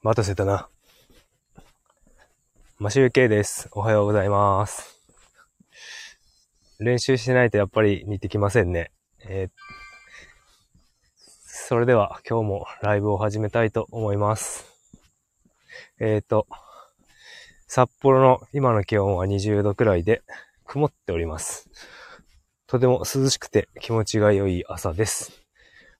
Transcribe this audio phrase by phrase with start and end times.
[0.00, 0.68] 待たせたな。
[2.78, 3.68] マシュウケイです。
[3.72, 5.02] おはようございます。
[6.78, 8.92] 練習しないとやっぱり似てきませんね。
[9.20, 9.50] えー
[11.68, 14.64] それでは今日もライブを始めたいと思います。
[16.00, 16.46] えっ、と、
[17.66, 20.22] 札幌の今の気温は20度くらいで
[20.64, 21.68] 曇っております。
[22.66, 25.42] とても涼しくて気持ちが良い朝です。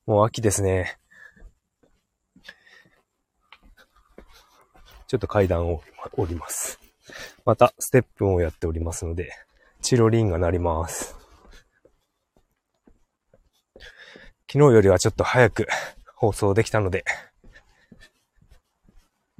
[0.07, 0.98] もう秋ですね。
[5.09, 6.79] ちょっと階段を降ります。
[7.47, 9.33] また、ステップをやっておりますので、
[9.81, 11.17] チロリンが鳴ります。
[14.51, 15.67] 昨日よりはちょっと早く
[16.15, 17.07] 放送できたので、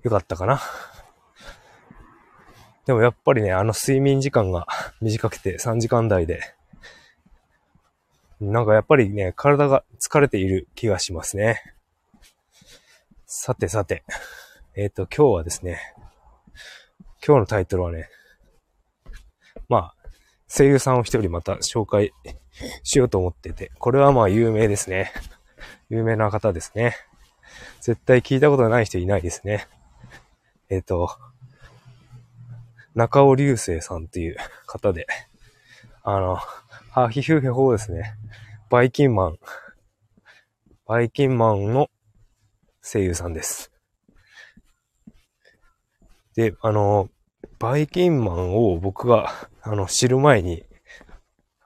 [0.03, 0.61] よかったかな。
[2.87, 4.67] でもやっぱりね、あの睡眠時間が
[5.03, 6.41] 短くて3時間台で、
[8.41, 11.61] なんかやっぱりね、体が疲れている気がしますね。
[13.27, 14.05] さてさて、
[14.81, 15.81] えっ、と、今日はですね、
[17.27, 18.09] 今日のタイトルはね、
[19.69, 19.95] まあ、
[20.47, 22.13] 声優さんを一人また紹介
[22.85, 25.13] しようと思ってて、これはまあ有名ですね。
[25.91, 26.95] 有名な方ですね。
[27.81, 29.67] 絶対聞いたことない人いないですね。
[30.71, 31.11] えっ、と、
[32.95, 35.09] 中尾流星さんっていう方で、
[36.05, 36.39] あの、
[36.93, 38.15] ハヒフヘホーですね。
[38.71, 39.39] バイキンマン。
[40.87, 41.91] バイキンマンの
[42.81, 43.73] 声優さんです。
[46.39, 47.11] で、あの、
[47.59, 49.29] バイキンマンを僕が、
[49.61, 50.65] あの、知る前に、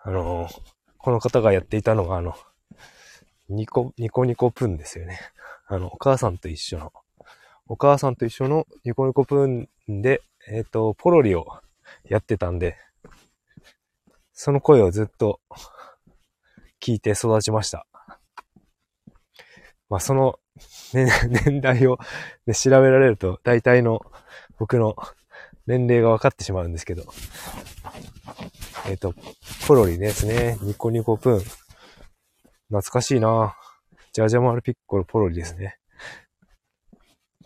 [0.01, 0.49] あの、
[0.97, 2.35] この方がやっていたのが、あの、
[3.51, 5.21] ニコ、ニコニコプンですよね。
[5.67, 6.91] あの、お母さんと一緒の、
[7.67, 11.47] お母さんと一緒のニコニコプンで、えっ、と、ポロリを
[12.05, 12.79] やってたんで、
[14.33, 15.39] その声をずっと
[16.81, 17.87] 聞いて育ちました。
[19.91, 20.39] まあ、その、
[20.95, 21.11] ね、
[21.45, 21.99] 年代を、
[22.47, 24.01] ね、調べられると、大体の
[24.59, 24.97] 僕の
[25.67, 27.05] 年齢が分かってしまうんですけど、
[28.89, 29.15] えっ、と、
[29.67, 30.59] ポロリですね。
[30.63, 31.39] ニコニコプーン。
[32.69, 33.55] 懐かしいな
[34.13, 35.77] ジャジャマルピッコロポロリですね。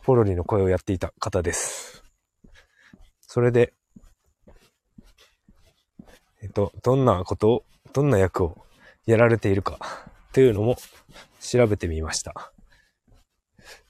[0.02, 2.04] ポロリの声をやっていた方です。
[3.20, 3.72] それで、
[6.42, 8.64] えっ、と、どんなことを、どんな役を
[9.04, 9.78] やられているか
[10.32, 10.76] というのも
[11.40, 12.52] 調べてみました。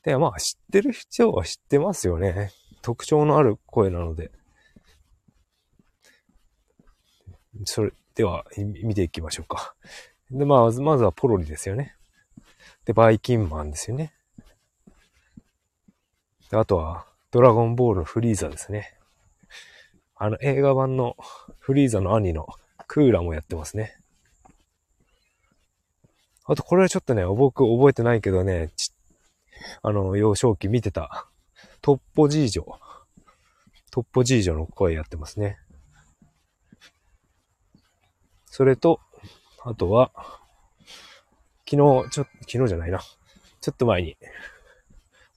[0.02, 2.50] で、まあ、知ってる人は知ってますよね。
[2.82, 4.30] 特徴のある声なので。
[7.64, 9.74] それでは、見ていきましょうか。
[10.30, 11.94] で、まず、まずはポロリですよね。
[12.84, 14.12] で、バイキンマンですよね。
[16.50, 18.94] であとは、ドラゴンボールのフリーザですね。
[20.14, 21.16] あの、映画版の
[21.58, 22.46] フリーザの兄の
[22.86, 23.98] クーラもやってますね。
[26.44, 28.70] あと、これはちょっとね、僕覚えてないけどね、
[29.82, 31.28] あの、幼少期見てた、
[31.86, 32.64] トッポジージョ。
[33.92, 35.56] トッポジージョの声やってますね。
[38.46, 38.98] それと、
[39.62, 40.10] あとは、
[41.64, 42.24] 昨日、ちょ、昨
[42.64, 42.98] 日じゃないな。
[43.60, 44.16] ちょっと前に、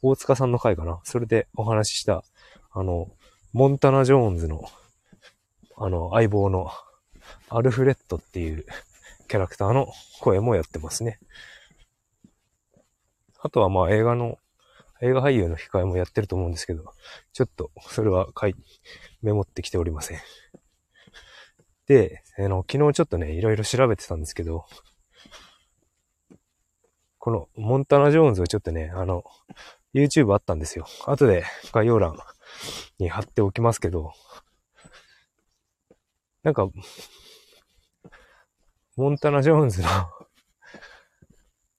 [0.01, 0.99] 大塚さんの回かな。
[1.03, 2.23] それでお話しした、
[2.71, 3.11] あの、
[3.53, 4.67] モンタナ・ジョーンズの、
[5.77, 6.71] あの、相棒の、
[7.49, 8.66] アルフレッドっていう
[9.27, 9.87] キャラクターの
[10.19, 11.19] 声もやってますね。
[13.37, 14.39] あとはまあ映画の、
[15.01, 16.83] 映画俳優の控えもやってると思うんですけど、
[17.33, 18.55] ちょっとそれは書い、
[19.21, 20.19] メモってきておりません。
[21.87, 24.65] で、あの、昨日ちょっとね、いろいろ調べてたんですけど、
[27.17, 29.23] このモンタナ・ジョーンズをちょっとね、あの、
[29.93, 30.85] YouTube あったんですよ。
[31.05, 32.16] 後で概要欄
[32.97, 34.13] に貼っておきますけど、
[36.43, 36.69] なんか、
[38.95, 39.87] モンタナ・ジョーンズの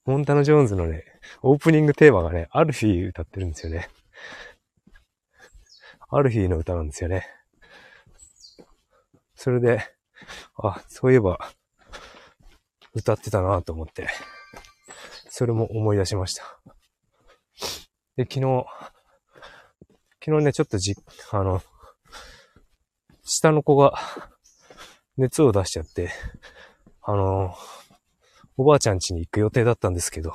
[0.05, 1.05] モンタナ・ジョーンズのね、
[1.41, 3.89] オープニングテーマがね、アルフィー歌ってるんですよね。
[6.09, 7.25] アルフィーの歌なんですよね。
[9.35, 9.81] それで、
[10.57, 11.39] あ、そういえば、
[12.93, 14.07] 歌ってたなと思って、
[15.29, 16.43] それも思い出しました。
[18.17, 18.65] で、昨日、
[20.23, 20.95] 昨日ね、ちょっとじ、
[21.31, 21.61] あの、
[23.23, 23.93] 下の子が
[25.17, 26.11] 熱を出しちゃって、
[27.01, 27.55] あの、
[28.57, 30.33] おばあちゃん家に行く予定だったんですけど、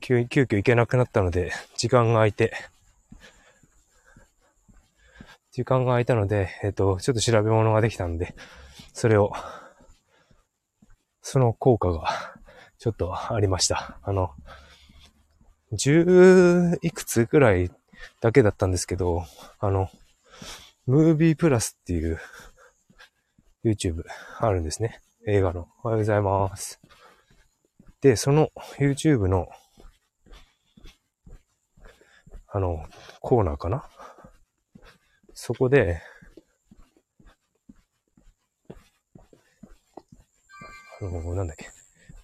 [0.00, 2.52] 急、急遽行けなくなったので、時間が空いて、
[5.52, 8.34] 時間が空いたので、えっ、と、ちょっと調べ物ができたんで、
[8.92, 9.32] それを、
[11.22, 12.08] その効果が、
[12.78, 13.98] ちょっとありました。
[14.02, 14.30] あの、
[15.72, 17.70] 十いくつくらい
[18.20, 19.24] だけだったんですけど、
[19.58, 19.88] あの、
[20.86, 22.18] ムービープラスっていう
[23.64, 24.02] YouTube
[24.38, 25.00] あるんですね。
[25.26, 25.68] 映画の。
[25.84, 26.80] おはようございます。
[28.00, 29.48] で、その YouTube の
[32.52, 32.84] あの、
[33.20, 33.88] コーナーかな？
[35.34, 36.02] そこで、
[41.00, 41.70] あの、なんだっけ、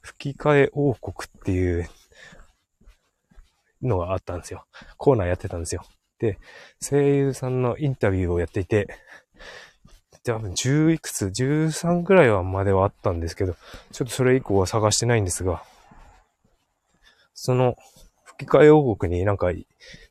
[0.03, 1.89] 吹き替え王国っていう
[3.83, 4.67] のがあったんですよ。
[4.97, 5.85] コーナーやってたんですよ。
[6.19, 6.39] で、
[6.81, 8.89] 声優さんのインタビューをやっていて、
[10.25, 13.55] 多分10いくつ、13くらいはまではあったんですけど、
[13.93, 15.63] ちょっとそれ以降は探してないんですが、
[17.33, 17.77] その
[18.25, 19.53] 吹き替え王国になんか、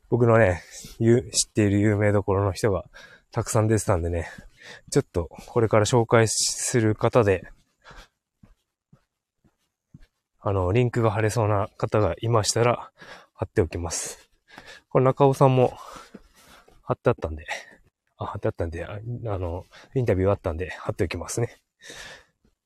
[0.08, 0.62] 僕のね、
[0.98, 2.84] 知っている有名どころの人が
[3.32, 4.28] たくさん出てたんでね、
[4.90, 7.48] ちょっとこれから紹介する方で、
[10.40, 12.90] あの、リンクが貼れそうな方がいましたら、
[13.34, 14.30] 貼っておきます。
[14.88, 15.76] これ中尾さんも
[16.82, 17.46] 貼ってあったんで、
[18.16, 19.64] あ、貼ってあったんで、あの、
[19.94, 21.56] インタビューあったんで、貼っておきますね。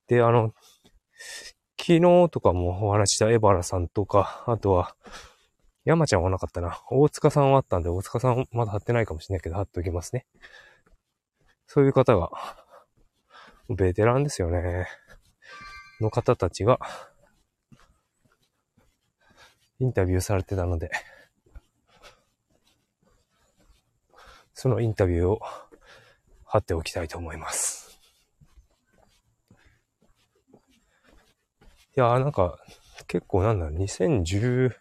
[0.08, 0.52] で、あの、
[1.78, 2.00] 昨日
[2.30, 4.94] とかもお話したエバラさんとか、あとは、
[5.84, 6.82] 山ちゃんはなかったな。
[6.90, 10.26] 大塚さんはあったんで、大塚さんまだ貼ってないかもしれないけど、貼っておきますね。
[11.66, 12.30] そういう方が、
[13.68, 14.88] ベテランですよね。
[16.00, 16.78] の方たちが、
[19.78, 20.90] インタビューされてたので、
[24.52, 25.40] そのインタビューを
[26.44, 27.98] 貼っておきたいと思います。
[31.96, 32.58] いやーなんか、
[33.06, 34.76] 結構なんだろう、2010、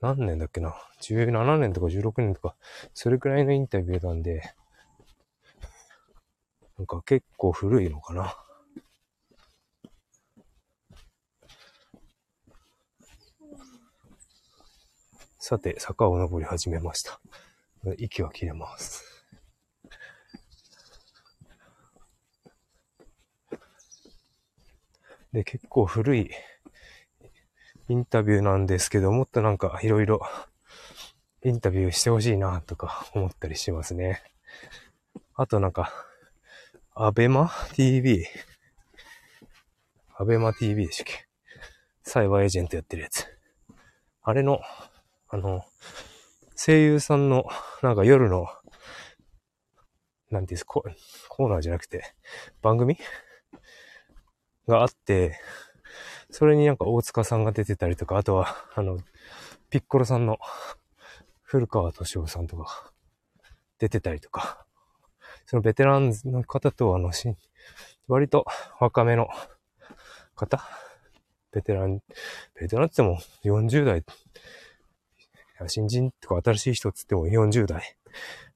[0.00, 2.56] 何年だっけな？17年とか16年とか、
[2.94, 4.42] それくらいのインタビューなんで、
[6.78, 8.34] なんか結構古いのかな？
[15.38, 17.20] さて、坂を登り始めました。
[17.98, 19.04] 息は切れます。
[25.32, 26.30] で、結構古い
[27.90, 30.20] インタビューなんですけど、もっとなんかいろいろ
[31.42, 34.22] インタビューしてほしいなとか思ったりしますね。
[35.34, 35.92] あとなんか、
[36.94, 38.24] アベマ TV。
[40.16, 41.26] アベマ TV でしたっけ？
[42.04, 43.26] サイバーエージェントやってるやつ。
[44.22, 44.60] あれの
[45.28, 45.64] あの、
[46.54, 47.44] 声優さんの、
[47.82, 48.46] なんか夜の、
[50.30, 50.74] なんていうんですか、
[51.28, 52.04] コーナーじゃなくて、
[52.62, 52.96] 番組？
[54.68, 55.36] があって、
[56.30, 58.98] それになんか大塚さんが出てたりとか、あとは、あの、
[59.68, 60.38] ピッコロさんの
[61.42, 62.92] 古川敏夫さんとか
[63.78, 64.64] 出てたりとか、
[65.46, 67.10] そのベテランの方とあの、
[68.08, 68.46] 割と
[68.78, 69.28] 若めの
[70.34, 70.60] 方？
[71.52, 72.00] ベテラン、
[72.54, 74.04] ベテランって言っても40代。
[75.66, 77.96] 新人とか新しい人っつっても40代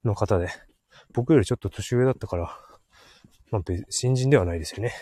[0.05, 0.49] の方で、
[1.13, 2.57] 僕よりちょっと年上だったから、
[3.51, 4.93] まあ、新人ではないですよね。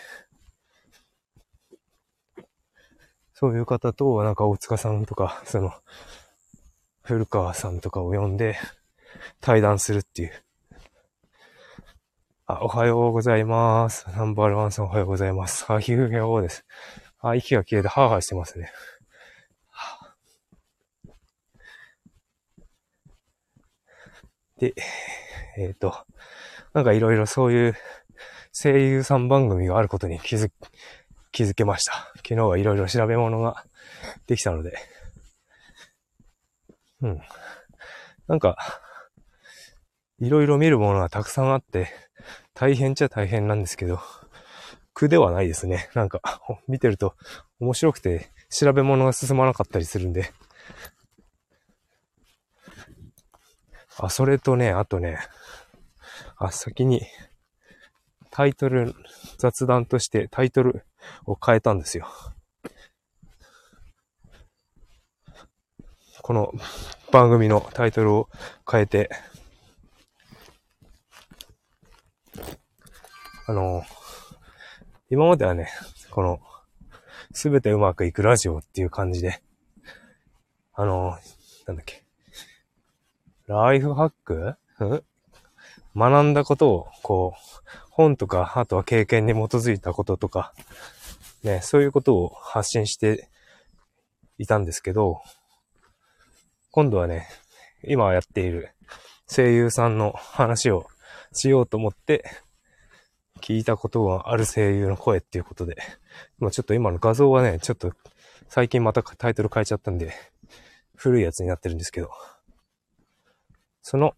[3.43, 5.73] そういう方と、なんか大塚さんとか、その、
[7.01, 8.57] 古川さんとかを呼んで
[9.41, 10.43] 対談するっていう。
[12.45, 14.05] あ、おはようございます。
[14.15, 15.65] ナンバーワンさんおはようございます。
[15.67, 16.63] あ、ひふへおです。
[17.19, 18.71] あ、息が消えてハーハーしてますね。
[24.57, 24.73] で、
[25.57, 25.93] えっ、ー、と、
[26.73, 27.75] なんかいろいろそういう
[28.53, 30.49] 声優さん番組があることに気づ、
[31.33, 31.93] 気づけました。
[32.17, 33.65] 昨日はいろいろ調べ物が
[34.27, 34.77] できたので。
[37.01, 37.21] うん。
[38.27, 38.55] なんか、
[40.19, 41.89] いろいろ見るものがたくさんあって、
[42.53, 43.99] 大変っちゃ大変なんですけど、
[44.93, 45.89] 苦ではないですね。
[45.95, 46.21] なんか、
[46.67, 47.15] 見てると
[47.59, 50.31] 面白くて調べ物が進まなかったりするんで、
[53.97, 55.17] あ、それとね、あとね、
[56.37, 57.01] あ、先に、
[58.29, 58.93] タイトル、
[59.39, 60.85] 雑談としてタイトル
[61.25, 62.07] を変えたんですよ。
[66.21, 66.53] この
[67.11, 68.29] 番組のタイトルを
[68.69, 69.09] 変えて、
[73.45, 73.83] あの、
[75.09, 75.69] 今まではね、
[76.11, 76.39] この、
[77.33, 79.43] すべてうまくいくラジオっていう感じで、
[80.73, 81.17] あの、
[81.67, 82.05] なんだっけ、
[83.47, 84.55] ライフハック？
[85.95, 87.39] 学んだことを、こう、
[87.91, 90.53] 本とか、あとは経験に基づいたこととか、
[91.43, 93.29] ね、そういうことを発信して
[94.37, 95.21] いたんですけど、
[96.71, 97.27] 今度はね、
[97.83, 98.69] 今やっている
[99.27, 100.87] 声優さんの話を
[101.33, 102.23] しようと思って、
[103.41, 105.75] 聞いたことがある声優の声っていうことで、
[106.39, 107.91] もうちょっと今の画像はね、ちょっと
[108.47, 110.13] 最近またタイトル変えちゃったんで、
[110.95, 112.09] 古いやつになってるんですけど、
[113.81, 114.15] その、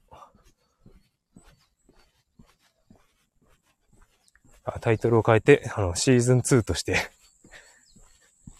[4.82, 7.10] タイトルを変えて、あの、シーズン2として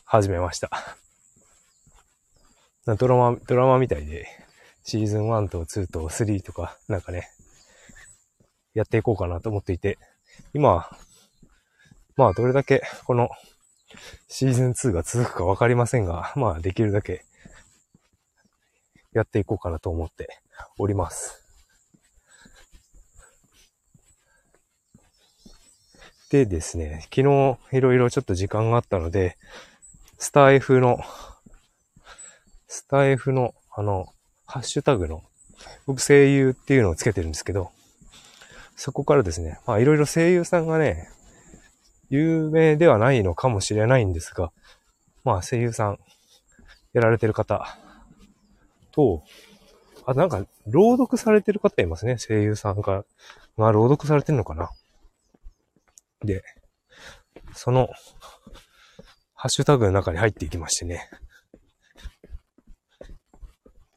[0.08, 0.70] 始めました。
[2.86, 4.28] ドラマ、ドラマみたいで、
[4.84, 7.28] シーズン1と2と3とか、なんかね、
[8.76, 9.98] やっていこうかなと思っていて、
[10.54, 10.88] 今、
[12.16, 13.30] まあどれだけこの
[14.28, 17.26] シーズン2が続くかわかりませんが、まあできるだけ
[19.12, 20.40] やっていこうかなと思って
[20.78, 21.42] おります。
[26.30, 29.38] でですね、昨日いろいろちょっと時間があったので、
[30.18, 31.00] スタイフの、
[32.68, 34.08] スタイフの、あの、
[34.46, 35.24] ハッシュタグの、
[35.86, 37.72] 僕声優っていうのをつけてるんですけど、
[38.76, 41.10] そこからですね、まあいろいろ声優さんがね、
[42.10, 44.52] 有名ではないのかもしれないんですが、
[45.24, 46.00] まあ声優さん
[46.94, 47.78] やられてる方
[48.92, 49.24] と、
[50.06, 52.18] あ、なんか朗読されてる方いますね。
[52.18, 53.06] 声優さんが、
[53.58, 54.70] が朗読されてるのかな。
[56.24, 56.44] で、
[57.54, 57.90] その、
[59.36, 61.10] ハッシュタグの中に入っていきましてね。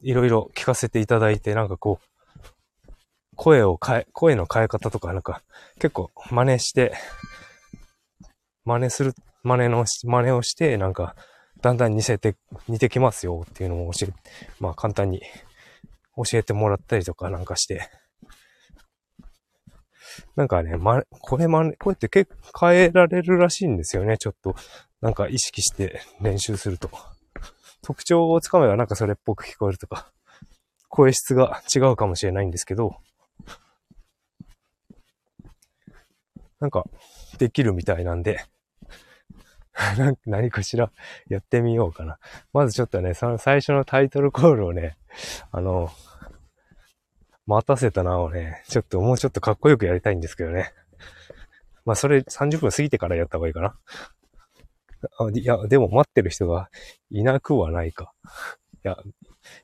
[0.01, 2.93] いろいろ聞かせていただいて、なんかこう、
[3.37, 5.43] 声を変え、声の変え方とかなんか
[5.77, 6.93] 結構真似して、
[8.65, 9.15] 真似する、
[9.45, 11.15] 真似の、真似をして、なんか、
[11.61, 12.37] だんだん似せて、
[12.69, 14.13] 似てきますよっていうのも教え、
[14.61, 15.23] まあ簡単に
[16.17, 17.89] 教えてもらったりとかなんかして、
[20.37, 24.19] なんかね、ま、これまね、こうやって結構変えられるらしいんですよね。
[24.19, 24.55] ちょっと、
[25.01, 26.91] なんか意識して 練習すると。
[27.83, 30.11] 特徴をつかめばなんかそれっぽく聞こえるとか、
[30.89, 32.97] 声質が違うかもしれないんですけど、
[36.61, 36.85] なんか、
[37.39, 38.45] できるみたいなんで、
[40.27, 40.91] 何かしら
[41.29, 42.19] やってみようかな。
[42.53, 44.97] まずちょっとね、その最初のタイトルコールをね、
[45.53, 45.91] あの、
[47.47, 50.73] 待たせたなをね、ちょっともうちょっとかっこよくやりたいんですけどね。
[51.85, 53.79] まあそれ30分過ぎてからやった方がいいかな。
[55.35, 56.71] いや、でも待ってる人が
[57.11, 58.13] いなくはないか。
[58.85, 58.97] いや、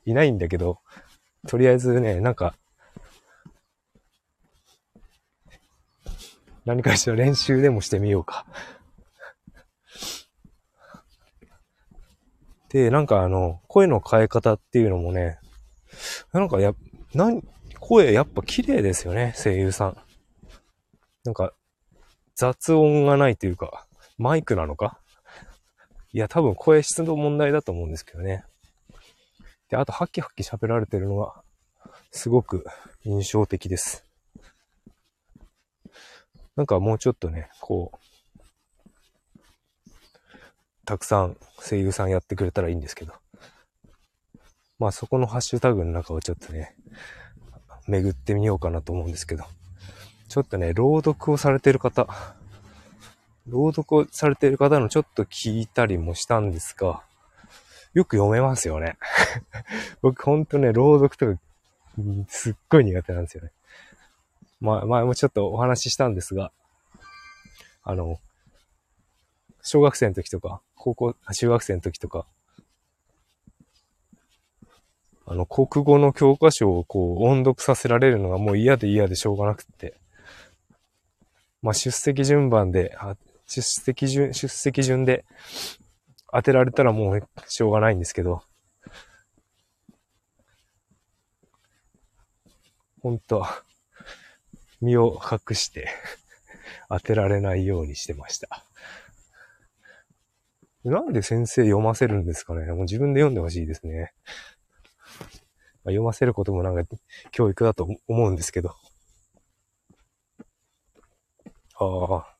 [0.05, 0.79] いないんだけど、
[1.47, 2.55] とりあえずね、なんか、
[6.65, 8.45] 何かしら練習でもしてみようか。
[12.69, 15.39] で、なんかあの、声の変え方っていうのもね、
[16.33, 16.73] なんかや、
[17.13, 17.31] な、
[17.79, 19.97] 声やっぱ綺麗ですよね、声優さん。
[21.23, 21.53] なんか、
[22.35, 23.87] 雑音がないというか、
[24.17, 24.99] マイクなのか
[26.15, 28.45] いや、多分声質の問題だと思うんですけどね。
[29.67, 31.43] で、あと、ハキハキ喋られてるのが、
[32.09, 32.65] すごく
[33.03, 34.05] 印象的です。
[36.55, 39.89] なんかもうちょっとね、こう、
[40.85, 43.11] たくさん声優さんやってくれたらいいんですけど。
[44.79, 46.77] まあそこのハッシュタグの中をちょっとね、
[47.89, 49.43] 巡ってみようかなと思うんですけど、
[50.29, 52.07] ちょっとね、朗読をされてる方、
[53.47, 57.03] 朗読をされている方のちょっと聞いたりもしたんですが、
[57.93, 58.97] よく読めますよね。
[60.01, 61.41] 僕ほんとね、朗読とか、
[62.27, 63.51] すっごい苦手なんですよね。
[64.59, 66.51] まあ、前もちょっとお話ししたんですが、
[67.83, 68.19] あの、
[69.61, 72.25] 小学生の時とか、高校、中学生の時とか、
[75.27, 79.95] あの、国語の教科書をこう、音読させられるのがもう嫌で嫌でしょうがなくって。
[81.61, 82.95] まあ、出席順番で、
[83.47, 85.25] 出席順、出席順で
[86.31, 88.41] 当てられたらもうしょうがないんですけど、
[93.01, 93.63] 本当は、
[94.81, 95.87] 身を隠して
[96.89, 98.65] 当てられないようにしてました。
[100.83, 104.13] なんで先生読ませるんですかねもう自分で読んでほしいですね。
[105.83, 106.83] まあ、読ませることもなんか
[107.31, 108.75] 教育だと思うんですけど。
[111.77, 112.34] ああ、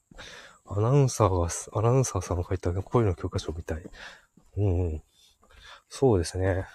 [0.67, 3.83] アナウンサーが、アナウンサーさんが書いた声の教科書みたい。
[4.57, 5.03] うん、うん。
[5.89, 6.65] そうですね。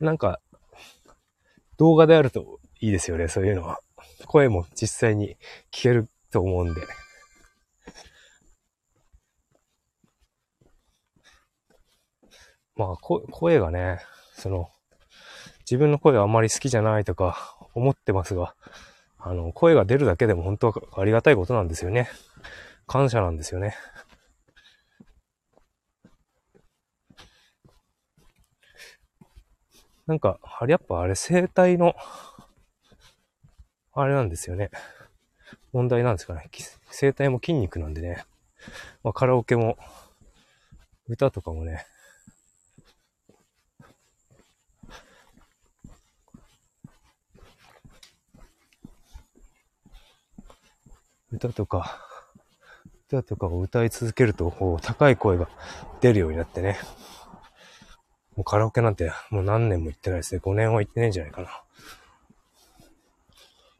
[0.00, 0.40] なんか、
[1.76, 3.80] 動画であるといいですよね、そういうのは。
[4.26, 5.36] 声も実際に
[5.72, 6.80] 聞けると思うんで。
[12.74, 14.00] まあ、声がね、
[14.34, 14.68] その、
[15.60, 18.54] 自分の声はあんまり好きじゃないとか思ってますが、
[19.28, 22.08] あの、声が出るだけでも本当はありがたいことなんですよね。
[22.86, 23.74] 感謝なんですよね。
[30.06, 31.96] なんか、あれやっぱあれ生体の、
[33.94, 34.70] あれなんですよね。
[35.72, 36.48] 問題なんですかね。
[36.92, 38.24] 生体も筋肉なんでね。
[39.02, 39.76] まあ、カラオケも、
[41.08, 41.84] 歌とかもね、
[51.36, 51.98] 歌とか、
[53.08, 55.50] 歌とかを歌い続けると、高い声が
[56.00, 56.78] 出るようになってね。
[58.36, 60.40] もうカラオケなんてもう何年も行ってないですね。
[60.42, 61.48] 5年は行ってないんじゃないかな。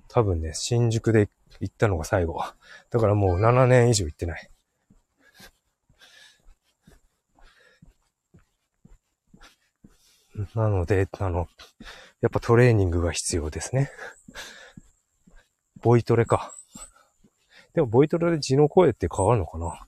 [0.09, 2.43] 多分ね、新宿で行ったのが最後。
[2.91, 4.51] だからもう7年以上行ってない。
[10.55, 11.49] なので、あの、
[12.21, 13.91] やっぱトレーニングが必要ですね。
[15.81, 16.56] ボイトレか。
[17.77, 19.79] でもボイトレで字の声って変わるのかな？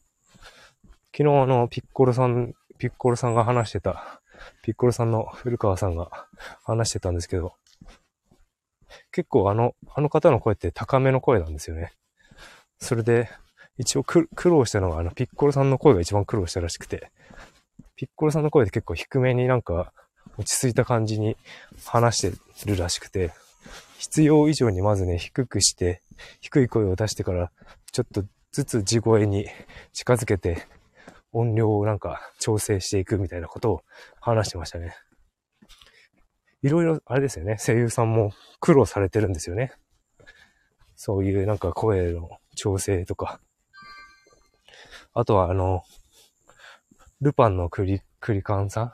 [1.17, 4.21] 昨日あの、ピッコロさん、ピッコロさんが話してた、
[4.63, 6.27] ピッコロさんの古川さんが
[6.65, 7.55] 話してたんですけど、
[9.11, 11.93] 結構あの、あの方の声って高めの声なんですよね。
[12.79, 13.31] それで、
[13.79, 17.11] 一応苦労したのが、あの、ピッコロさんの声が一番苦労したらしくて、
[17.97, 19.95] ピッコロさんの声って結構低めになんか
[20.37, 21.39] 落ち着いた感じに
[21.87, 23.33] 話してるらしくて、
[23.99, 26.03] 必要以上にまずね、低くして、
[26.41, 27.51] 低い声を出してから、
[27.93, 29.47] ちょっとずつ地声に
[29.93, 30.67] 近づけて、
[31.33, 33.83] 音量をなんか調整していくみたいなことを
[34.21, 34.95] 話してましたね。
[36.63, 39.73] いろいろ、あれですよね、声優さんも苦労されてるんですよね。
[40.97, 43.41] そういうなんか声の調整とか。
[45.15, 45.83] あとはあの、
[47.21, 48.93] ルパンのクリ、クリカンさん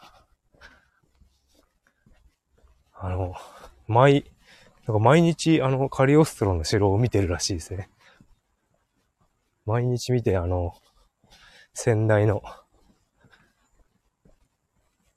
[2.92, 3.34] あの、
[3.86, 4.24] 毎、
[4.86, 7.88] なんか毎日あのカリオストロの城を見てるらしいですね。
[9.66, 10.74] 毎日見てあの、
[11.72, 12.42] 先代の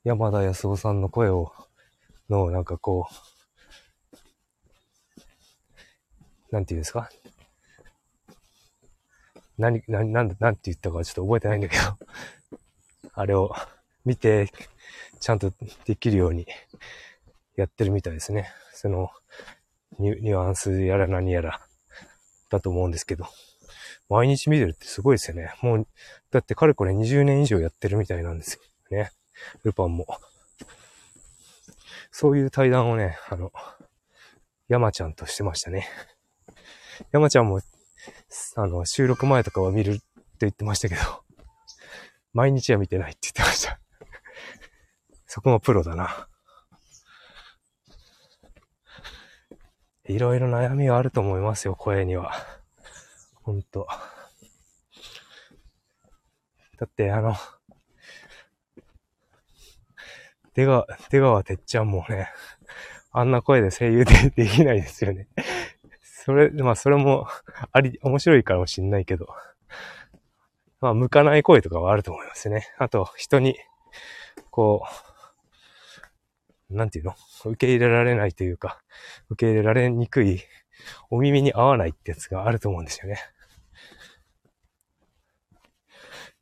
[0.04, 1.52] 山田康夫さんの声を、
[2.30, 3.14] の、なんかこう、
[6.50, 7.10] なんて言うんですか？
[9.58, 11.82] 何、何、なん、なんて言ったかちょっと覚えてないんだけど
[13.12, 13.54] あれを
[14.06, 14.50] 見て、
[15.20, 15.52] ちゃんと
[15.84, 16.46] できるように
[17.54, 18.48] やってるみたいですね。
[18.72, 19.10] その、
[19.98, 21.60] ニュニュアンスやら何やら
[22.48, 23.26] だと思うんですけど。
[24.08, 25.52] 毎日見てるってすごいですよね。
[25.62, 25.86] もう、
[26.30, 28.58] だってかれこれ20年以上やってるみたいなんです
[28.90, 29.10] よね。
[29.64, 30.06] ルパンも。
[32.10, 33.52] そういう対談をね、あの、
[34.68, 35.86] 山ちゃんとしてましたね。
[37.12, 37.60] 山ちゃんも、
[38.56, 40.02] あの、収録前とかは見るって
[40.40, 41.00] 言ってましたけど、
[42.32, 43.78] 毎日は見てないって言ってました。
[45.26, 46.28] そこもプロだな。
[50.06, 52.32] いろいろ悩みはあると思いますよ、声には。
[53.48, 53.86] ほんと。
[56.78, 57.34] だって、あの、
[60.52, 62.28] 出川、出川てっちゃんもね、
[63.10, 65.28] あんな声で声優でできないですよね。
[66.02, 67.26] それ、まあそれも、
[67.72, 69.28] あり、面白いかもしんないけど、
[70.82, 72.66] まあ向かない声とかはあると思いますね。
[72.76, 73.56] あと、人に、
[74.50, 74.82] こ
[76.70, 77.14] う、なんていうの？
[77.46, 78.78] 受け入れられないというか、
[79.30, 80.42] 受け入れられにくい、
[81.08, 83.18] お耳に合わないってやつがあると思うんですよね。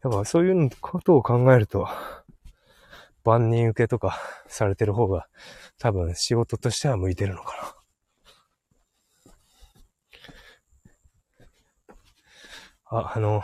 [0.07, 1.88] だからそういうことを考えると、
[3.25, 4.16] 万人受けとか
[4.47, 5.27] されてる方が
[5.79, 7.75] 多分仕事としては向いてるのか
[12.88, 12.99] な。
[13.01, 13.42] あ、あの、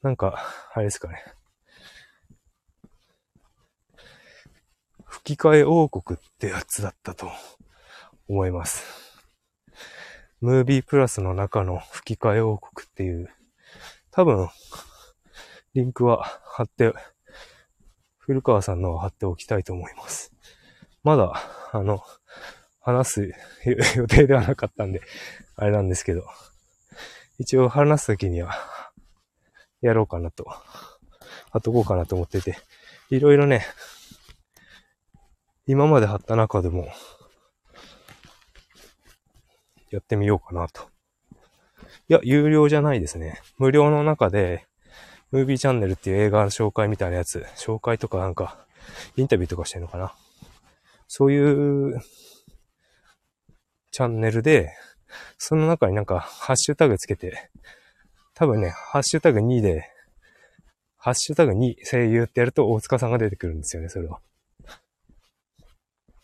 [0.00, 0.38] なんか、
[0.72, 1.22] あれですかね。
[5.04, 7.30] 吹き替え王国ってやつだったと
[8.26, 9.20] 思います。
[10.40, 13.28] ムービープラスの中の吹き替え王国っていう、
[14.10, 14.48] 多分、
[15.74, 16.92] リンクは貼って
[18.18, 20.32] 古川さんのを貼っておきたいと思います。
[21.02, 21.34] まだ、
[21.72, 22.02] あの、
[22.80, 23.34] 話す
[23.96, 25.00] 予定ではなかったんで、
[25.56, 26.24] あれなんですけど、
[27.38, 28.52] 一応話すときには、
[29.80, 30.44] やろうかなと、
[31.50, 32.56] 貼っとこうかなと思ってて、
[33.10, 33.64] いろいろね、
[35.66, 36.88] 今まで貼った中でも、
[39.90, 40.88] やってみようかなと。
[42.08, 43.40] いや、有料じゃないですね。
[43.58, 44.66] 無料の中で、
[45.30, 48.58] ムービーチャンネルっていう映画の紹介みたいなやつ、紹介とかなんか、
[49.16, 50.12] インタビューとかしてんのかな。
[51.06, 52.00] そういう
[53.92, 54.72] チャンネルで、
[55.38, 57.50] その中になんかハッシュタグつけて、
[58.34, 59.88] 多分ね、ハッシュタグ2で、
[60.96, 64.20] ハッシュタグ2声優ってやると大塚さんが出てくるんですよね、それは。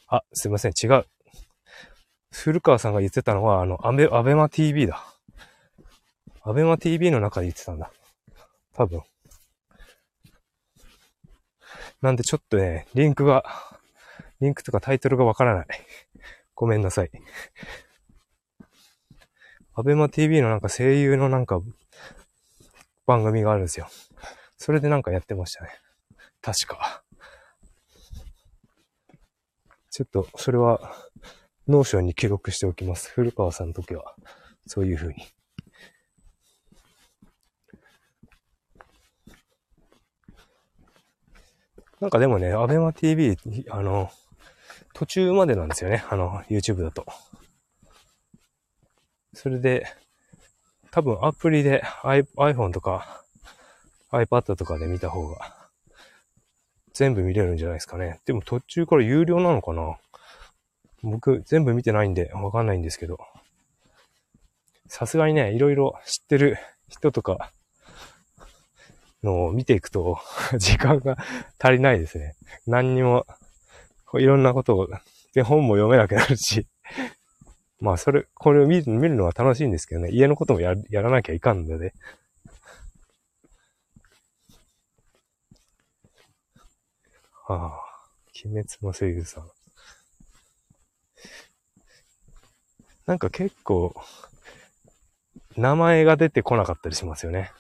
[0.09, 1.05] あ、すいません、違う。
[2.33, 5.05] 古川さんが言ってたのは、あの、アベ、アベマ TV だ。
[6.43, 7.91] アベマ TV の中で言ってたんだ。
[8.77, 9.03] 多分。
[12.03, 13.45] なんでちょっとね、リンクが、
[14.41, 15.67] リンクとかタイトルがわからない。
[16.55, 17.11] ごめんなさい。
[19.75, 21.61] アベマ TV のなんか声優のなんか
[23.07, 23.89] 番組があるんですよ。
[24.59, 25.71] それでなんかやってましたね。
[26.43, 27.03] 確か。
[29.91, 30.95] ちょっと、それは、
[31.67, 33.11] Notion に記録しておきます。
[33.11, 34.15] 古川さんの時は、
[34.67, 35.36] そういう風に。
[42.01, 43.37] なんかでもね、 ABEMA TV、
[43.71, 44.11] あの、
[44.93, 46.05] 途中までなんですよね。
[46.11, 47.07] あの、YouTube だと。
[49.33, 49.87] それで、
[50.91, 53.23] 多分アプリで iPhone とか
[54.11, 55.55] iPad とかで見た方が
[56.95, 58.21] 全部見れるんじゃないですかね。
[58.25, 59.99] でも途中から有料なのかな
[61.03, 63.19] 僕全部見てないんでわかんないんですけど。
[64.87, 66.57] さすがにね、いろいろ知ってる
[66.89, 67.53] 人とか
[69.27, 70.19] のを見ていくと
[70.57, 71.19] 時間が
[71.59, 72.35] 足りないですね。
[72.67, 73.27] 何にも、
[74.15, 74.89] いろんなことを、
[75.35, 76.67] で、本も読めなくなるし、
[77.81, 81.93] まあ、それ、これを見る見るのは楽しいんですけどね、家のこともややらなきゃいかんので、
[87.49, 87.81] ああ、
[88.45, 89.51] 鬼滅の声優さん。
[93.07, 93.95] なんか結構、
[95.57, 97.53] 名前が出てこなかったりしますよね。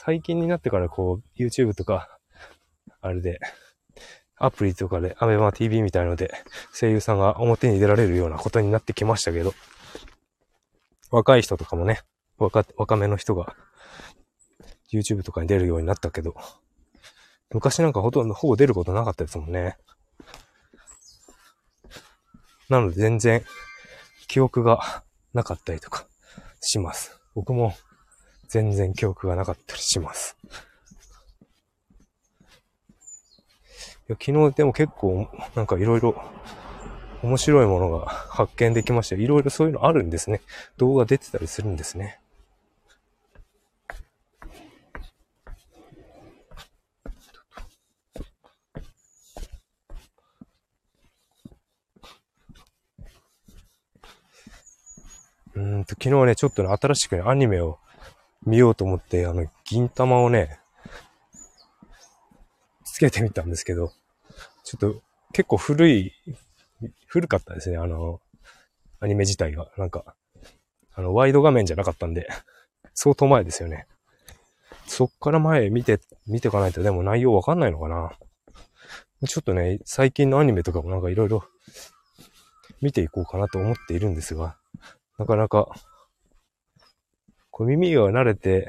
[0.00, 2.20] 最近になってからこう、YouTube とか、
[3.00, 3.40] あれで、
[4.36, 6.32] アプリとかで、アベマ TV みたいので、
[6.72, 9.54] 声優さんが表に出られるようなことになってきましたけど、
[11.10, 12.02] 若い人とかもね、
[12.38, 13.56] 若、若めの人が、
[14.92, 16.36] YouTube とかに出るようになったけど、
[17.52, 19.78] 昔なんかほとんど、ほぼ出ることなかったですもんね。
[22.68, 23.44] なので全然、
[24.28, 25.02] 記憶が
[25.34, 26.06] なかったりとか
[26.60, 27.20] します。
[27.34, 27.74] 僕も
[28.48, 30.36] 全然記憶がなかったりします。
[34.08, 36.20] いや昨日でも結構なんかいろいろ
[37.22, 39.16] 面白いものが発見できました。
[39.16, 40.40] いろいろそういうのあるんですね。
[40.76, 42.20] 動画出てたりするんですね。
[55.54, 57.80] うんと、昨日ね、ちょっとね、新しくね、アニメを
[58.48, 60.58] 見ようと思って、あの、銀玉をね、
[62.84, 63.92] つけてみたんですけど、
[64.64, 66.12] ちょっと結構古い、
[67.06, 68.20] 古かったですね、あの、
[69.00, 69.70] アニメ自体が。
[69.76, 70.16] なんか、
[70.94, 72.26] あの、ワイド画面じゃなかったんで、
[72.94, 73.86] 相当前ですよね。
[74.86, 78.12] そっから前見て、見てかないとでも内容わかんないのかな。
[79.26, 81.44] ちょっとね、最近のアニメとかもなんかいろいろ
[82.80, 84.56] 見ていこうかなと思っているんですが、
[85.18, 85.68] なかなか、
[87.58, 88.68] こう耳が慣れて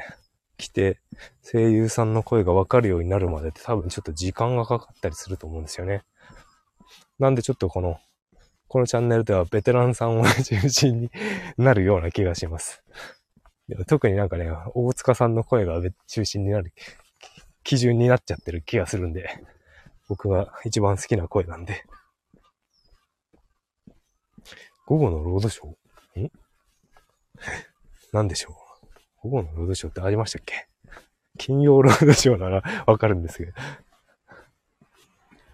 [0.57, 0.99] 来て、
[1.43, 6.01] 声優さんの声がわかるようになるまでって多分ちょっと時間がかかったりすると思うんですよね。
[7.19, 7.99] なんでちょっとこの、
[8.67, 11.11] このチャンネルではベテランさんを中心に
[11.55, 12.81] なるような気がします。
[13.85, 16.73] 特になんかね、大塚さんの声が中心になる
[17.63, 19.29] 基準になっちゃってる気がするんで、
[20.07, 21.83] 僕が一番好きな声なんで。
[24.87, 26.23] 午後のロードショー？
[26.23, 26.31] ん？
[28.11, 28.68] 何でしょう？
[29.21, 30.67] 午後のロードショーってありましたっけ？
[31.37, 33.51] 金曜ロードショーならわかるんですけど。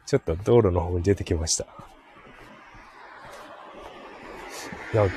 [0.06, 1.65] ちょっと道路の方に出てきました。
[4.93, 5.08] いや、あ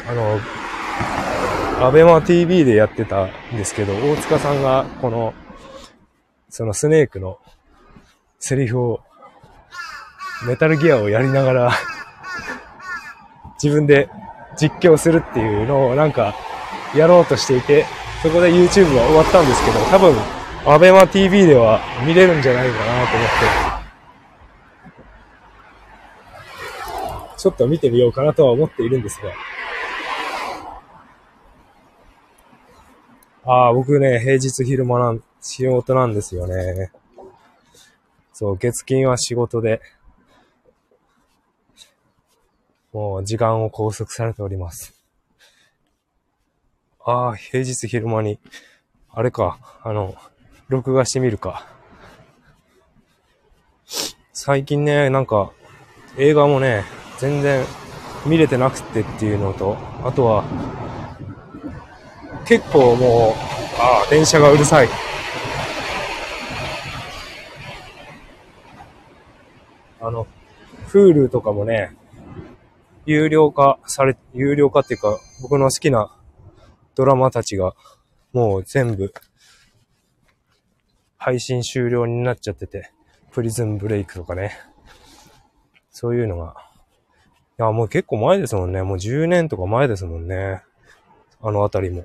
[1.80, 5.34] の、アベマ TV でやってたんですけど、大塚さんがこの、
[6.48, 7.38] そのスネークの
[8.38, 9.00] セリフを、
[10.46, 11.72] メタルギアをやりながら
[13.62, 14.08] 自分で
[14.56, 16.34] 実況するっていうのをなんか
[16.94, 17.84] やろうとしていて、
[18.22, 20.14] そこで YouTube は終わったんですけど、多分、
[20.66, 23.28] アベマ TV では見れるんじゃないかなと思っ
[27.34, 29.32] て、ちょっと見てみようかなとは思っているんですが。
[33.44, 36.90] ああ、僕ね、平日昼間なん、仕事なんですよね。
[38.32, 39.80] そう、月金は仕事で、
[42.92, 44.97] もう時間を拘束されております。
[47.10, 48.38] ああ、平日昼間に、
[49.10, 50.14] あれか、あの、
[50.68, 51.66] 録画してみるか。
[54.34, 55.50] 最近ね、なんか、
[56.18, 56.84] 映画もね、
[57.16, 57.64] 全然
[58.26, 60.44] 見れてなくてっていうのと、あとは、
[62.46, 64.88] 結構もう、ああ、電車がうるさい。
[70.02, 70.26] あの、
[70.88, 71.96] Hulu とかもね、
[73.06, 76.10] 有料化され、有料化っていうか、僕の好きな
[76.98, 77.76] ドラマたちが
[78.32, 79.14] もう全部
[81.16, 82.90] 配信終了になっちゃってて、
[83.30, 84.58] プリズンブレイクとかね。
[85.92, 86.56] そういうのが。
[87.56, 88.82] いや、もう結構前ですもんね。
[88.82, 90.64] もう10年とか前ですもんね。
[91.40, 92.04] あのあたりも。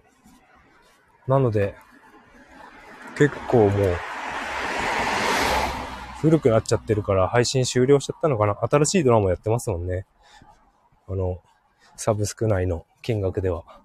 [1.27, 1.73] なので、
[3.17, 3.95] 結構もう、
[6.21, 8.55] 古くなっちゃってるから配信終了しちゃったのかな。
[8.61, 10.05] 新しいドラマやってますもんね。
[11.07, 11.41] あの、
[11.95, 13.82] サブスク内の金額では。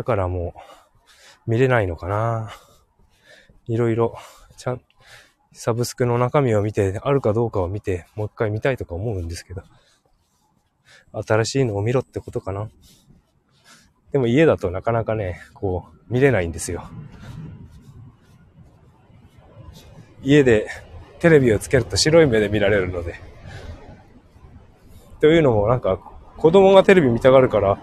[0.00, 0.54] だからも
[1.46, 2.50] う、見れないのかな。
[3.66, 4.16] いろいろ、
[4.56, 4.80] ちゃん、
[5.52, 9.62] サブスクの中身を見て、あるかどうかを見て、もう一回見たいとか思うんですけど、
[11.12, 12.70] 新しいのを見ろってことかな。
[14.10, 16.88] でも家だとなかなかね、こう、見れないんですよ。
[20.22, 20.66] 家で
[21.18, 23.16] テレビをつけると白い目で見られるので。
[25.20, 25.98] というのもなんか、
[26.38, 27.78] 子供がテレビ見たがるから、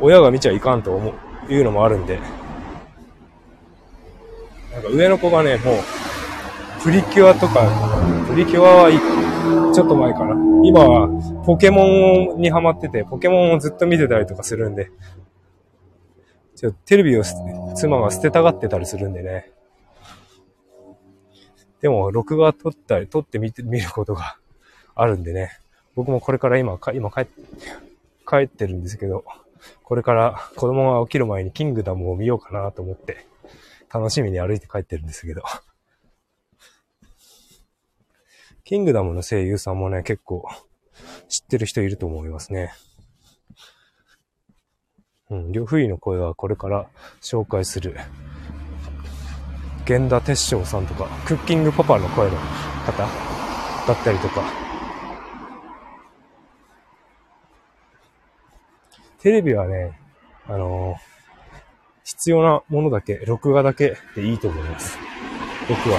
[0.00, 1.14] 親が見ちゃいかんと思う、
[1.54, 2.18] いうのもあるんで。
[4.72, 5.74] なんか上の子がね、もう、
[6.82, 7.68] プリキュアとか、
[8.28, 10.34] プリキュアはちょっと前かな。
[10.62, 11.08] 今は
[11.44, 14.90] ポケモンにハマってて、ポケモンをずっと見てたりとかするんで、
[16.54, 17.22] ちょテレビを
[17.74, 19.50] 妻が捨てたがってたりするんでね。
[21.80, 24.36] でも、録画撮ったり、撮ってみて、見ることが
[24.94, 25.50] あるんでね。
[25.94, 27.32] 僕もこれから今、今帰って、
[28.28, 29.24] 帰ってるんですけど、
[29.82, 33.26] これから子供が起きる前にキングダムを見ようかなと思って、
[33.92, 35.42] 楽しみに歩いて帰ってるんですけど。
[38.64, 40.48] キングダムの声優さんもね、結構
[41.28, 42.72] 知ってる人いると思いますね。
[45.28, 46.86] うん、両不意の声はこれから
[47.20, 47.96] 紹介する、
[49.88, 52.36] 源田鉄章さんとか、クッキングパパの声の
[52.86, 52.98] 方
[53.88, 54.69] だったりとか、
[59.20, 60.00] テレビはね、
[60.46, 60.96] あのー、
[62.04, 64.98] 必要なものだけ、録画だけでいいと思います。
[65.68, 65.98] 僕は。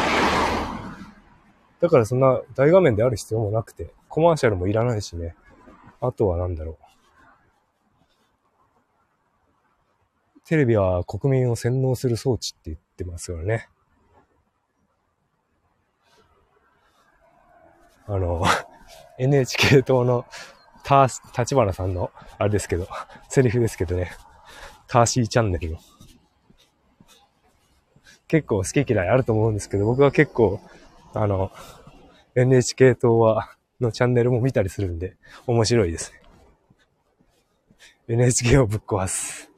[1.79, 5.35] だからそんな大画面である必要もなくて、コマーシャルもいらないしね。
[6.01, 6.85] あとは何だろう。
[10.45, 13.69] テレビは国民を洗脳する装置って言ってますよね。
[18.07, 18.43] あの、
[19.19, 20.25] NHK 党の
[20.83, 22.87] た、立花さんの、あれですけど、
[23.29, 24.11] セリフですけどね、
[24.87, 25.77] ターシーチャンネルの。
[28.27, 30.61] 結構好き嫌いあると思うんですけど、僕は結構、
[31.13, 31.51] あの、
[32.35, 35.17] NHK 党は、のチャンネルも見たりするんで、
[35.47, 36.13] 面白いです。
[38.07, 39.51] NHK をぶっ壊す。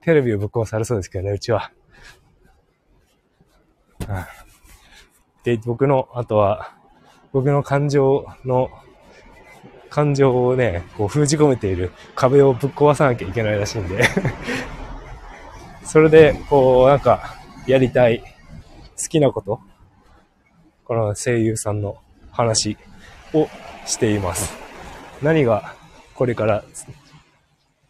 [0.00, 1.72] テレビをぶっ壊されそうですけどね、うちは。
[5.44, 6.76] で、僕の、あとは、
[7.32, 8.70] 僕の感情の、
[9.90, 14.04] 感情をね、こう封じ込めている壁をぶっ壊さなきゃいけないらしいんで
[15.84, 19.60] それで、こう、なんか、やりたい、好きなこと、
[20.84, 21.98] この声優さんの
[22.30, 22.76] 話
[23.32, 23.48] を
[23.86, 24.52] しています。
[25.22, 25.74] 何が
[26.14, 26.64] これから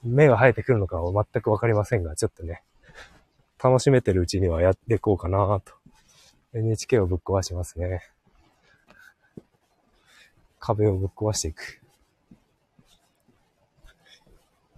[0.03, 2.63] 芽が生えてくるのかは全くわかりませんが、ちょっとね、
[3.63, 5.73] 楽しめてるうちにはやっていこうかなと。
[6.53, 8.03] NHK をぶっ壊しますね。
[10.59, 11.81] 壁をぶっ壊していく。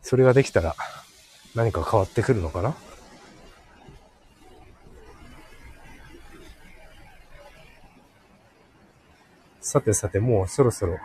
[0.09, 0.75] それができたら
[1.55, 2.75] 何か変わってくるのかな？
[9.61, 10.97] さてさて、もうそろそろ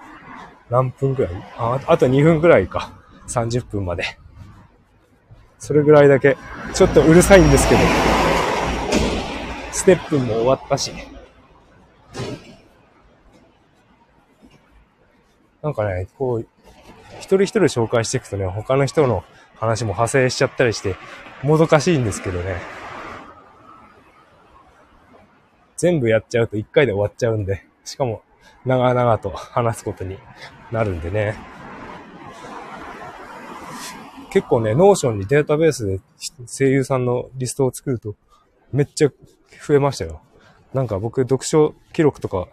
[0.70, 1.34] 何分くらい？
[1.58, 2.94] あ、あと2分くらいか。
[3.28, 4.06] 30分まで。
[5.60, 6.38] それぐらいだけ、
[6.74, 7.82] ちょっとうるさいんですけど、
[9.74, 10.94] ステップも終わったし、
[15.62, 16.48] なんかね、こう、
[17.24, 19.24] 一人一人紹介していくとね、他の人の
[19.56, 20.98] 話も派生しちゃったりして、
[21.42, 22.58] もどかしいんですけどね。
[25.78, 28.24] 全部やっちゃうと一回で終わっちゃうんで、しかも
[28.66, 30.18] 長々と話すことに
[30.70, 31.38] なるんでね。
[34.30, 36.02] 結構ね、 Notion にデータベースで
[36.46, 38.16] 声優さんのリストを作ると、
[38.74, 39.10] めっちゃ
[39.66, 40.20] 増えましたよ。
[40.74, 42.50] なんか僕、読書記録とか、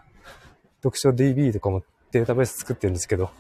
[0.81, 3.31] 読書 DB とかもデータベース作ってるんですけど、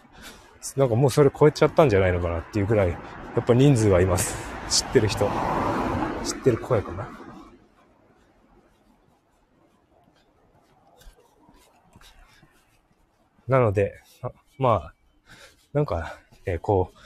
[0.77, 2.97] なんかもうそれ超えちゃったんじゃないのかなっていうぐらい、や
[3.41, 4.37] っぱ人数はいます。
[4.69, 5.29] 知ってる人。
[6.25, 7.09] 知ってる声かな。
[13.49, 14.95] なので、あまあ、
[15.73, 16.99] なんか、えー、こう、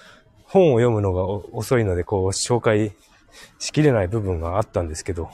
[0.44, 2.92] 本を読むのが遅いので、こう、紹介
[3.58, 5.30] しきれない部分があったんですけど、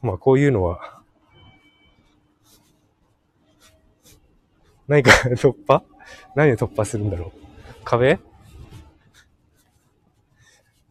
[0.00, 1.00] まあ、こういうのは、
[4.88, 5.84] 何か突破？
[6.34, 8.18] 何を突破するんだろう壁？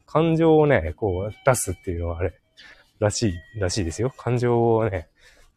[0.06, 2.34] 感情をね、こう出すっていうのはあれ、
[3.00, 4.14] らしい、らしいですよ。
[4.18, 5.08] 感情をね、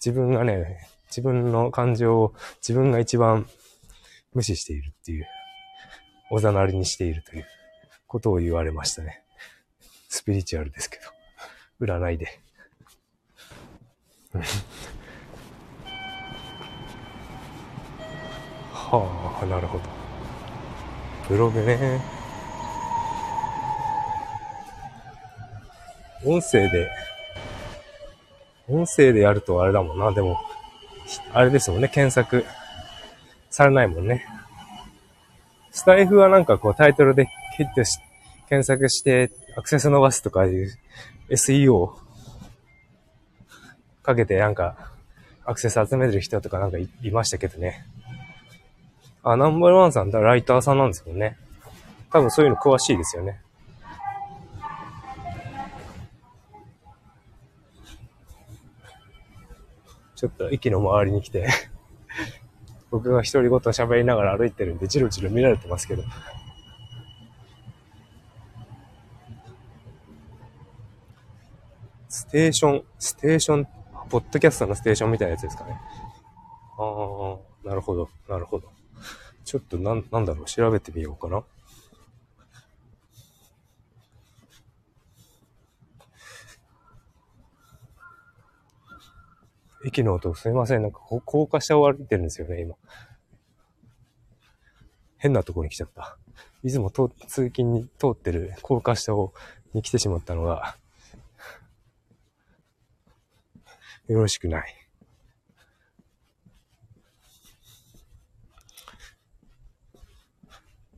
[0.05, 3.49] 自分がね、自分の感情を自分が一番
[4.33, 5.27] 無視しているっていう
[6.31, 7.47] おざなりにしているという
[8.07, 9.25] ことを言われましたね。
[10.09, 11.03] スピリチュアルですけど。
[11.81, 12.41] 占いで。
[18.99, 19.85] はあ、なるほど。
[21.29, 22.01] ブログね。
[26.25, 26.91] 音声で
[28.67, 30.11] 音声でやるとあれだもんな。
[30.13, 30.41] でも、
[31.33, 31.89] あれですもんね。
[31.89, 32.45] 検索
[33.51, 34.27] されないもんね。
[35.71, 37.99] スタイフはなんかこうタイトルでヒットし、
[38.49, 40.73] 検索してアクセス伸ばすとかいう
[41.31, 41.95] SEO
[44.03, 44.93] かけてなんか
[45.45, 47.87] アクセス集めてる人とかなんかいましたけどね。
[49.25, 51.39] あ、ナンバーワンさんだ、ライターさんなんですよね。
[52.13, 53.41] 多分そういうの詳しいですよね。
[60.15, 61.49] ちょっと駅の周りに来て
[62.91, 66.03] 僕が独り言喋りながら歩いてるんで、じろじろ見られてますけど。
[72.09, 73.65] ステーション、ステーション、
[74.09, 75.81] ポッドキャストのステーションみたいなやつですかね。
[76.79, 78.69] ああ、なるほど、なるほど。
[79.55, 81.45] ちょっとなん、なんだろう、調べてみようかな。
[89.87, 90.83] 駅の音、すいません。
[90.83, 92.75] なんか、高架下を歩いてるんですよね、今。
[95.19, 96.19] 変なとこに来ちゃった。
[96.65, 99.33] いつも通勤に通ってる高架下を、
[99.73, 100.77] に来てしまったのが、
[104.09, 104.84] よろしくない。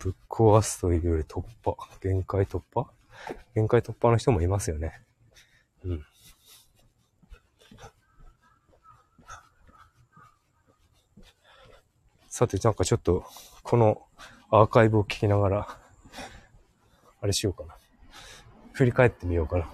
[0.07, 1.75] ぶっ壊すというより突破。
[2.01, 2.87] 限界突破？
[3.57, 5.03] 限界突破の人もいますよね。
[5.85, 6.07] うん。
[12.29, 13.25] さて、なんかちょっと、
[13.65, 14.01] この
[14.53, 15.79] アーカイブを聞きながら、
[17.21, 17.75] あれしようかな。
[18.75, 19.67] 振り返ってみようかな。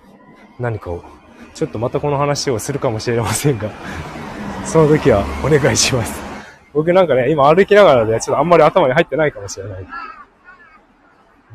[0.58, 1.04] 何かを。
[1.52, 3.70] ちょっとまたこの話をするかもしれませんが、
[4.64, 6.18] その時はお願いします。
[6.72, 9.86] 僕なんかね、今歩きながらで、ちょっとあんまり頭に入ってないかもしれない。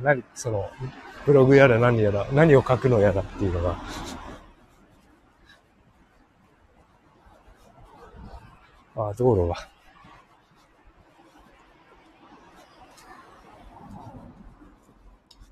[0.01, 0.69] 何、その、
[1.25, 3.77] ブログやら何やら、何を書くのやらっていうのが、
[8.95, 9.55] あ、道路が。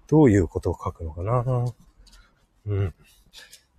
[0.08, 1.74] どういうことを書くのかな
[2.68, 2.94] うん。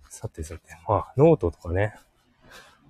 [0.09, 1.95] さてさて、まあ、ノートとかね。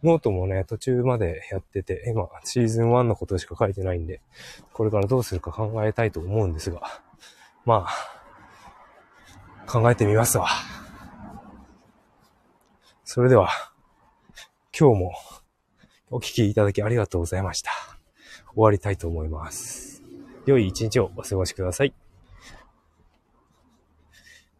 [0.03, 4.21] ノートもね、途中までやってて、今、シーズン1のことしか書いてないんで、
[4.73, 7.01] これからどうするか考えたいと思うんですが、
[7.67, 10.47] まあ、考えてみますわ。
[13.03, 13.49] それでは、
[14.79, 15.13] 今日も
[16.09, 17.71] お聴きいただきありがとうございました。
[18.53, 20.01] 終わりたいと思います。
[20.45, 21.93] 良い一日をお過ごしください。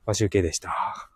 [0.06, 1.10] 和集計でした。